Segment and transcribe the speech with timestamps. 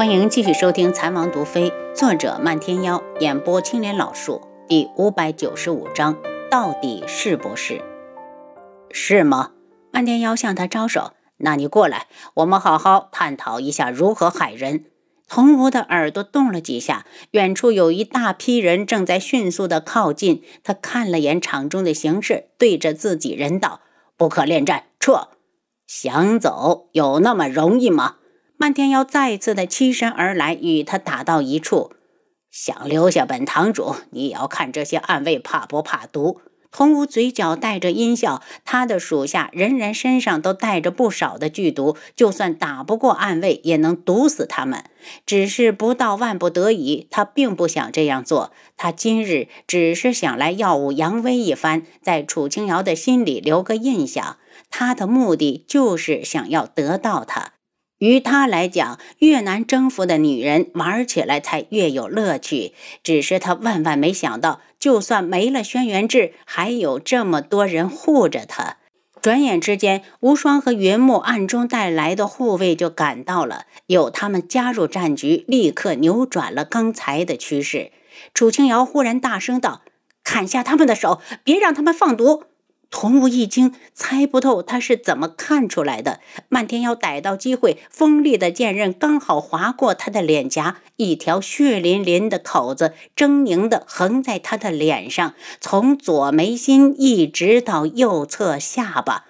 [0.00, 6.16] 欢迎继续收听《残王毒妃》，作者漫天妖，演播青莲老树，第五百九十五章，
[6.50, 7.82] 到底是不是？
[8.90, 9.50] 是吗？
[9.90, 14.86] 漫天妖向他招手，那你过来，我们好好探讨一下如何害人。
[15.28, 20.42] 童无的耳朵动了几下，远处有一大批人正在迅速的靠近。
[20.64, 23.80] 他看了眼场中的形势，对着自己人道
[24.16, 25.28] ：“不可恋战，撤！
[25.86, 28.14] 想走有那么容易吗？”
[28.60, 31.92] 漫天妖再次的欺身而来，与他打到一处。
[32.50, 36.42] 想留下本堂主，你也要看这些暗卫怕不怕毒。
[36.70, 44.84] 童无嘴角带着阴笑，他的属下人人身上都带着不少的剧毒，就算打不过暗卫，也能毒死他们。
[45.24, 48.52] 只是不到万不得已，他并不想这样做。
[48.76, 54.36] 他今日只是想来耀武扬威一番，在楚清瑶的心里留个印象。
[54.68, 57.52] 他的目的就是想要得到他。
[58.00, 62.72] 于他来讲，越难征服的女人玩起来才越有乐趣。
[63.02, 68.78] 只是他万万没想到，就算没了轩辕志，还有这么多人护着他。
[69.20, 73.66] 转眼之间，无双和云木暗中带来的护卫就赶到了。
[73.86, 77.92] 有他们加入战局，立刻扭转了刚才的趋势。
[78.32, 79.82] 楚清瑶忽然大声道
[80.24, 82.44] ：“砍下他们的手，别让他们放毒！”
[82.90, 86.20] 童无一惊，猜不透他是怎么看出来的。
[86.48, 99.26] 漫天妖逮到机会，锋利的剑刃刚好划过他的脸颊，一条血淋淋的口子狰狞地横在他的脸上，从左眉心一直到右侧下巴。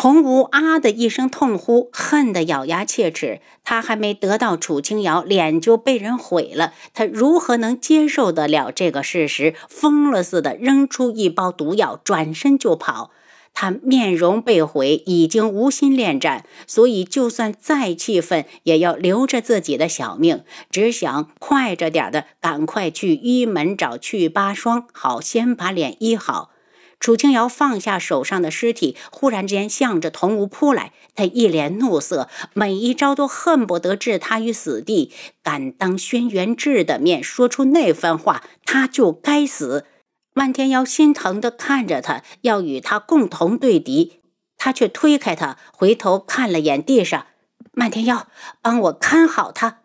[0.00, 3.42] 童无啊的一声痛呼，恨得咬牙切齿。
[3.64, 6.72] 他还没得到楚清瑶，脸就被人毁了。
[6.94, 9.54] 他如何能接受得了这个事实？
[9.68, 13.10] 疯了似的扔出一包毒药，转身就跑。
[13.52, 26.52] 他面容被毁，已经无心恋战，所以就算再气愤，也要留着自己的小命，只想快着点的赶快去医门找去疤霜，好先把脸医好。
[27.00, 30.92] 楚清瑶放下手上的尸体，忽然之间向着童无扑来。
[31.14, 35.10] 他一脸怒色，每一招都恨不得置他于死地。
[35.42, 39.86] 敢当轩辕志的面说出那番话，他就该死。
[40.34, 44.20] 漫天妖心疼地看着他，要与他共同对敌，
[44.58, 47.26] 他却推开他，回头看了眼地上。
[47.72, 48.28] 漫天妖，
[48.60, 49.78] 帮我看好他。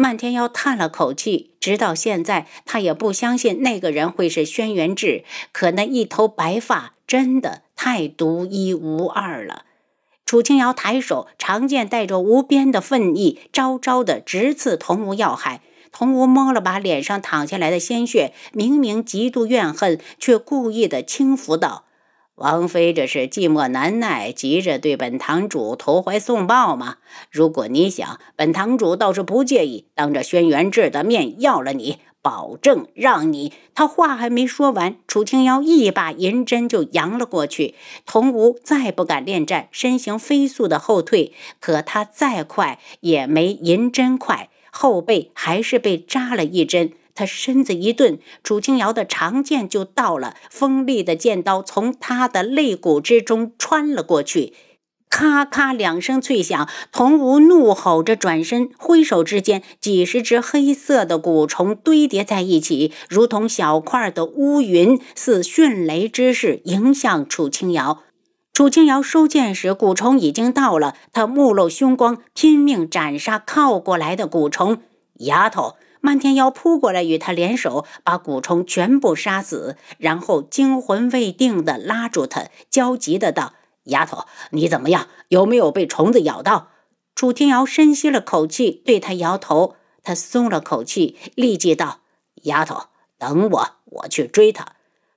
[0.00, 5.24] 漫天妖叹了口气，直到现在，他也不相信那个人会是轩辕志。
[5.52, 9.66] 可那一头白发真的太独一无二了。
[10.24, 15.60] 楚清瑶抬手，长剑带着无边的愤意，招招的直刺童无要害。
[15.92, 21.84] 童无摸了把脸上淌下来的鲜血，明明极度怨恨，却故意的轻浮道。
[22.40, 26.96] 王妃这是寂寞难耐，急着对本堂主投怀送抱吗？
[27.30, 33.52] 如果你想，本堂主倒是不介意，当着轩辕志的面要了你，保证让你……
[33.74, 37.74] 他话还没说完，楚清瑶一把银针就扬了过去。
[38.06, 46.92] 童无再不敢恋战，身形飞速的后退，可他再快也没银针快，后背还是被扎了一针。
[47.20, 54.54] 他身子一顿，楚清瑶的长剑就到了，锋利的剑刀从他的肋骨之中穿了过去，
[55.10, 56.66] 咔咔两声脆响。
[56.90, 67.98] 童无怒吼着转身，挥手之间，几十只黑色的蛊虫堆叠在一起，如同小块的乌云，似迅雷之势迎向楚清瑶。
[68.54, 74.78] 楚清瑶收剑时，蛊虫已经到了，他目露凶光，拼命斩杀靠过来的蛊虫。
[75.18, 75.74] 丫头。
[76.00, 85.08] 漫天妖扑过来，与他联手，把蛊虫全部杀死，然后惊魂未定地拉住他，焦急的道：“丫头，你怎么样？
[85.28, 86.68] 有没有被虫子咬到？”
[87.14, 89.76] 楚天瑶深吸了口气，对他摇头。
[90.02, 92.00] 他松了口气，立即道
[92.44, 92.84] ：“丫头，
[93.18, 94.72] 等我，我去追他。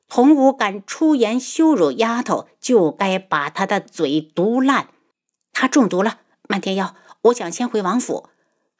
[0.10, 4.90] 童武敢出言羞辱丫头，就该把他的嘴毒烂。
[5.54, 6.20] 他中毒了。
[6.50, 8.28] 漫天妖，我想先回王府。”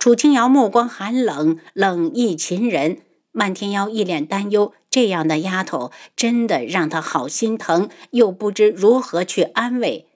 [0.04, 2.98] 楚清瑶目光寒冷，冷意侵人。
[3.32, 10.10] 漫天妖一脸担忧，这样的丫头真的让他好心疼，又不知如何去安慰。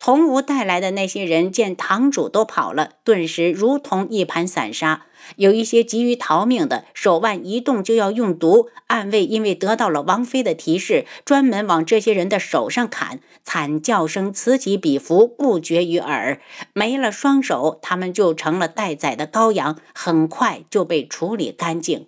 [0.00, 5.06] 从无带来的那些人见堂主都跑了，顿时如同一盘散沙。
[5.36, 8.70] 有一些急于逃命的，手腕一动就要用毒。
[8.86, 16.40] 暗卫因为得到了王妃的提示，专门往这些人的手上砍，惨叫声此起彼伏，不绝于耳。
[16.72, 22.06] 没了双手，他们就成了待宰的羔羊，很快就被处理干净。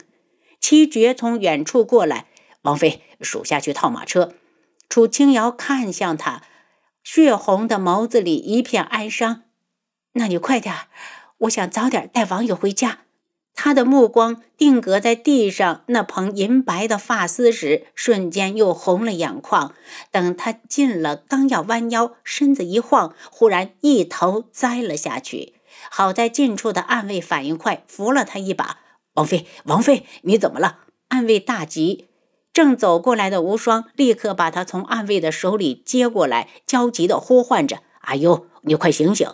[0.60, 2.26] 七绝从远处过来，
[2.62, 4.32] 王妃，属下去套马车。
[4.88, 6.42] 楚清瑶看向他，
[7.02, 9.42] 血红的眸子里一片哀伤。
[10.12, 10.74] 那你快点
[11.38, 13.00] 我想早点带王爷回家。
[13.54, 19.74] 他的目光定格在地上那蓬银白的发丝时，瞬间又红了眼眶。
[20.10, 25.54] 等他近了，刚要弯腰，身子一晃，忽然一头栽了下去。
[25.90, 28.78] 好在近处的暗卫反应快，扶了他一把。
[29.14, 30.78] 王妃，王妃，你怎么了？
[31.08, 32.08] 暗卫大急，
[32.52, 39.28] 正走过来的无双立刻把他从暗卫的手里接过来，焦急地呼唤着：“阿优，你快醒醒！”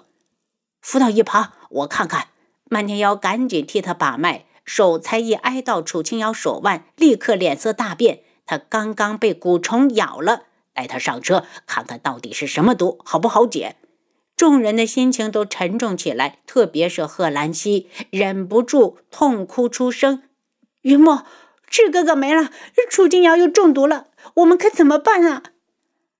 [0.83, 2.29] 扶到一旁，我看看。
[2.69, 8.21] 漫天妖赶紧替他把脉，手才一挨到楚清瑶手腕，立刻脸色大变。
[8.45, 13.77] 他刚刚被蛊虫咬了，带他上车看看到底是什么毒，好不好解？
[14.37, 20.23] 众人的心情都沉重起来，特别是贺兰溪忍不住痛哭出声
[20.83, 21.25] ：“云墨，
[21.67, 22.51] 智哥哥没了，
[22.89, 25.43] 楚清瑶又中毒了，我们可怎么办啊？”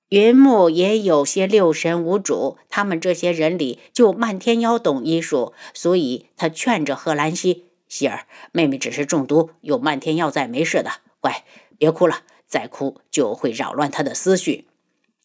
[0.09, 10.91] 云木也有些六神无主，他们这些人里，就漫天妖懂医术，所以他劝着贺兰溪：“希儿，妹妹只是中毒，有漫天妖在，没事的。
[11.19, 11.43] 乖，
[11.77, 14.67] 别哭了，再哭就会扰乱他的思绪。”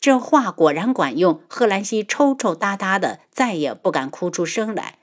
[0.01, 4.99] 这话果然管用，贺兰溪抽抽搭搭的，再也不敢哭出声来。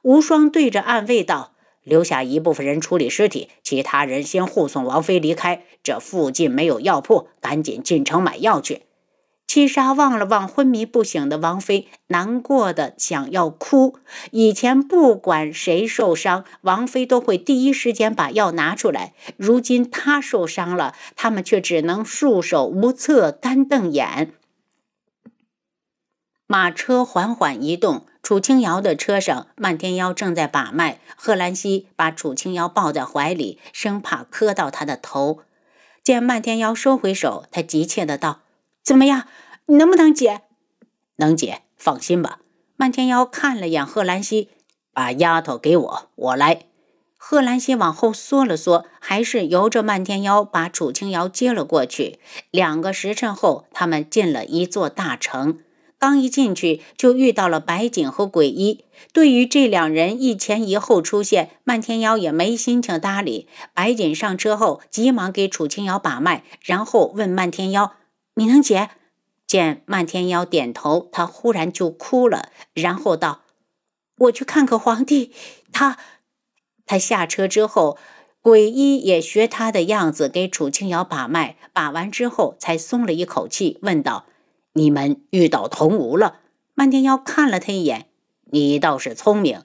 [0.00, 5.62] 无双对着暗卫道：“留下一部分人处理尸体，其他人先护送王妃离开。
[5.82, 8.82] 这附近没有药铺，赶紧进城买药去。”
[9.48, 13.96] 七杀望了望昏迷不醒的王妃，难过的想要哭。
[14.30, 19.14] 以前不管谁受伤，王妃都会第一时间把药拿出来。
[19.38, 24.34] 如今她受伤了，他们却只能束手无策，干瞪眼。
[26.50, 30.98] 马车缓缓移动，楚清瑶的车上，漫天妖正在把脉。
[31.14, 35.40] 贺兰溪把楚清瑶抱在怀里，生怕磕到他的头。
[36.02, 38.40] 见漫天妖收回手，他急切的道。
[38.82, 39.26] 怎么样？
[39.66, 40.40] 能不能解？
[41.16, 42.38] 能解，放心吧。
[42.76, 44.48] 漫天妖看了眼贺兰溪，
[44.94, 46.62] 把丫头给我，我来。
[47.18, 52.18] 贺兰溪往后缩了缩，还是由着漫天妖把楚清瑶接了过去。
[52.50, 55.58] 两个时辰后，他们进了一座大城。
[55.98, 58.84] 刚一进去，就遇到了白锦和鬼医。
[59.12, 63.48] 对于这两人一前一后出现，漫天妖也没心情搭理。
[63.74, 67.94] 白锦上车后，急忙给楚清瑶把脉，然后问漫天妖。
[68.34, 68.90] 你能解？
[69.46, 73.40] 见漫天妖点头，他忽然就哭了，然后道
[74.18, 75.32] ：“我去看看皇帝。”
[75.72, 75.96] 他
[76.86, 77.96] 他下车之后，
[78.42, 84.26] 鬼医也学他的样子给楚清瑶把脉，把完之后才松了一口气，问道
[84.78, 86.40] ：“你们遇到同无了？”
[86.74, 88.06] 漫天妖看了他一眼
[88.50, 89.62] ：“你倒是聪明。”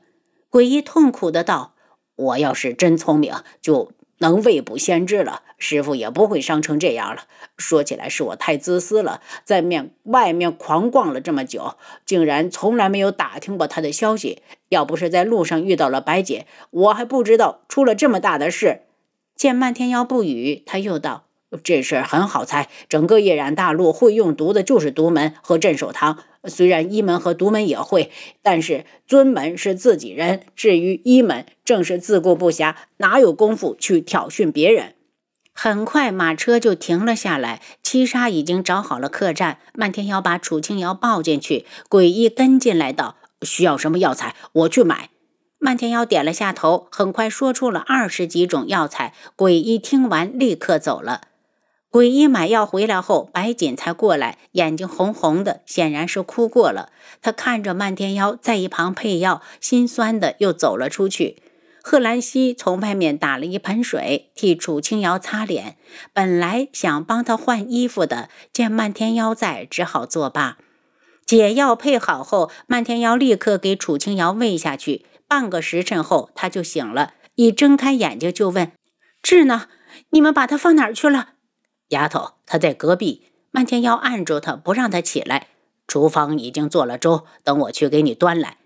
[0.50, 1.76] 鬼医痛苦的道
[2.16, 7.24] ：“我要是真聪明，就……”能未卜先知了，师傅也不会伤成这样了。
[7.58, 11.76] 说起来是我太自私了，在面外面狂逛了这么久，
[12.06, 14.42] 竟然从来没有打听过他的消息。
[14.70, 18.84] 要不是在路上遇到了白姐，我还不知道出了这么大的事。
[19.36, 21.26] 见漫天妖不语，他又道。
[21.62, 26.20] 这事很好猜，整个夜染大陆会用毒的就是独门和镇守堂。
[26.46, 28.12] 虽然一门和独门也会，
[28.42, 30.42] 但是尊门是自己人。
[30.56, 34.96] 至于一门，正是自顾不暇，哪有功夫去挑衅别人？
[35.54, 37.62] 很快，马车就停了下来。
[37.84, 45.12] 七杀已经找好了客栈，漫天妖把楚清瑶抱进去，鬼医跟进来道：“需要什么药材，我去买。”
[45.60, 49.14] 漫天妖点了下头，很快说出了二十几种药材。
[49.38, 51.22] 鬼医听完，立刻走了。
[51.94, 56.90] 鬼医买药回来后，白锦才过来，眼睛红红的，显然是哭过了。
[57.22, 61.44] 他看着漫天妖在一旁配药，心酸的又走了出去。
[61.84, 65.78] 贺兰溪从外面打了一盆水，替楚清瑶擦脸。
[66.14, 70.58] 本来想帮她换衣服的，见漫天妖在，只好作罢。
[71.28, 75.06] 解药配好后，漫天妖立刻给楚清瑶喂下去。
[75.28, 78.72] 半个时辰后，他就醒了，一睁开眼睛就问
[79.22, 79.68] ：“智呢？
[80.10, 81.33] 你们把他放哪儿去了？”
[81.90, 83.32] 丫头，他在隔壁。
[83.52, 85.48] 漫天妖按住他，不让他起来。
[85.88, 88.58] 厨房已经做了粥，等我去给你端来。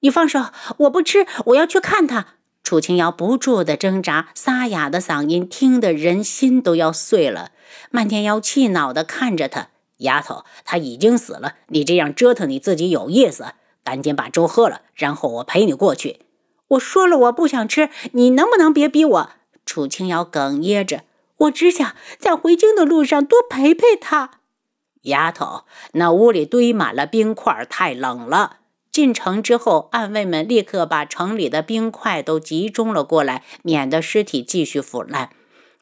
[0.00, 0.46] 你放手，
[0.78, 2.26] 我不吃，我要去看他。
[2.64, 7.50] 楚清瑶不住的挣扎，沙哑的嗓音听得人心都要碎了。
[7.90, 13.46] 漫天妖气恼的看着他，丫头，他已经死了，你这样折腾你自己有意思？
[13.84, 16.20] 赶紧把粥喝了，然后我陪你过去。
[16.68, 19.30] 我说了，我不想吃，你能不能别逼我？
[19.66, 21.02] 楚清瑶哽咽着。
[21.42, 24.40] 我只想在回京的路上多陪陪他。
[25.02, 28.58] 丫头，那屋里堆满了冰块，太冷了。
[28.90, 35.30] 进城之后，暗卫们立刻把城里的冰块都集中了过来，免得尸体继续腐烂。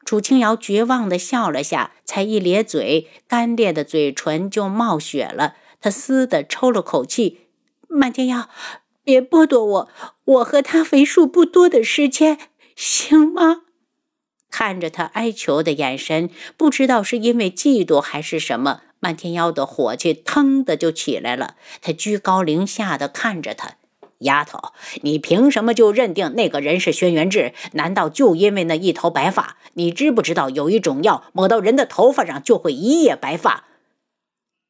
[0.03, 5.55] 楚清瑶绝望地笑了下，才一咧嘴，干裂的嘴唇就冒血了。
[5.79, 7.41] 他嘶地抽了口气
[7.87, 8.49] ：“漫天妖，
[9.03, 9.89] 别剥夺我
[10.23, 12.39] 我和他为数不多的时间，
[12.75, 13.63] 行吗？
[14.51, 21.55] 看着他哀求的眼神，不知道是因为嫉妒还是什么，漫天妖的火气腾的就起来了。
[21.81, 23.77] 他居高临下的看着他，
[24.19, 27.53] 丫头，你凭什么就认定那个人是轩辕志？
[27.71, 29.57] 难道就因为那一头白发？
[29.73, 33.63] 你知不知道有一种药抹到人的头发上就会一夜白发？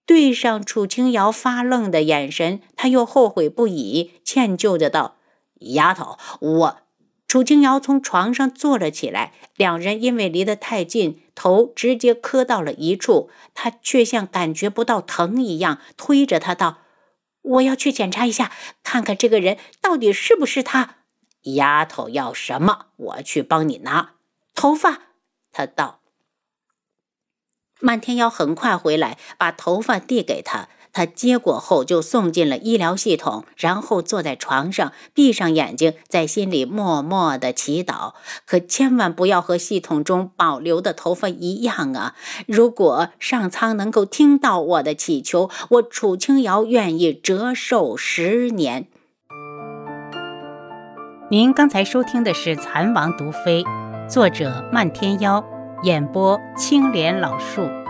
[0.05, 5.15] 对上楚清瑶发愣的眼神，他又后悔不已，歉疚的道
[5.73, 6.77] ：“丫头，我……”
[7.31, 13.29] 楚清瑶从床上坐了起来，两人因为离得太近，头直接磕到了一处。
[13.53, 16.79] 他却像感觉不到疼一样，推着他道
[17.41, 18.51] ：“我要去检查一下，
[18.83, 20.95] 看看这个人到底是不是他。”
[21.55, 22.87] 丫头要什么？
[22.97, 24.15] 我去帮你拿
[24.53, 25.03] 头发。
[25.53, 26.01] 他道。
[27.79, 30.67] 漫天妖很快回来，把头发递给他。
[30.93, 38.13] 他接过后就送进了医疗系统，然后坐在床上，闭上眼睛，在心里默默的祈祷。
[38.45, 42.15] 可千万不要和系统中保留的头发一样啊！
[42.45, 48.87] 如果上苍能够听到我的祈求，我楚清瑶愿意折寿十年。
[51.29, 53.63] 您刚才收听的是《蚕王毒妃》，
[54.09, 55.41] 作者漫天妖，
[55.83, 57.80] 演播青莲老树。